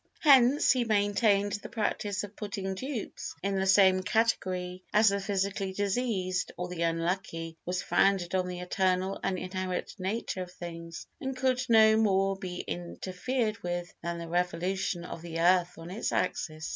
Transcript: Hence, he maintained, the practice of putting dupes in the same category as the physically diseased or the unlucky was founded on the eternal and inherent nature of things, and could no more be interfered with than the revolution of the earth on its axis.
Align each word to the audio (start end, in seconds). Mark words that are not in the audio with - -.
Hence, 0.21 0.71
he 0.71 0.83
maintained, 0.83 1.51
the 1.61 1.69
practice 1.69 2.23
of 2.23 2.35
putting 2.35 2.73
dupes 2.73 3.35
in 3.43 3.59
the 3.59 3.67
same 3.67 4.01
category 4.01 4.81
as 4.91 5.09
the 5.09 5.19
physically 5.19 5.73
diseased 5.73 6.51
or 6.57 6.69
the 6.69 6.81
unlucky 6.81 7.55
was 7.67 7.83
founded 7.83 8.33
on 8.33 8.47
the 8.47 8.61
eternal 8.61 9.19
and 9.23 9.37
inherent 9.37 9.93
nature 9.99 10.41
of 10.41 10.51
things, 10.51 11.05
and 11.19 11.37
could 11.37 11.63
no 11.69 11.97
more 11.97 12.35
be 12.35 12.61
interfered 12.61 13.61
with 13.61 13.93
than 14.01 14.17
the 14.17 14.27
revolution 14.27 15.05
of 15.05 15.21
the 15.21 15.39
earth 15.39 15.77
on 15.77 15.91
its 15.91 16.11
axis. 16.11 16.69